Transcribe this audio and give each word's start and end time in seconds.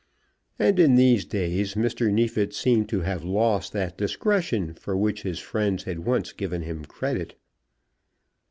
And 0.57 0.79
in 0.79 0.95
these 0.95 1.25
days 1.25 1.75
Mr. 1.75 2.11
Neefit 2.11 2.55
seemed 2.55 2.89
to 2.89 3.01
have 3.01 3.23
lost 3.23 3.71
that 3.73 3.99
discretion 3.99 4.73
for 4.73 4.97
which 4.97 5.21
his 5.21 5.37
friends 5.37 5.83
had 5.83 6.05
once 6.07 6.31
given 6.33 6.63
him 6.63 6.85
credit. 6.85 7.35